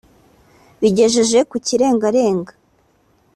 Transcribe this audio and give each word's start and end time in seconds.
Bigejeje 0.81 1.39
ku 1.49 1.55
kirengarenga 1.65 2.53